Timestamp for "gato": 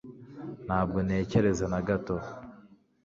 1.87-2.15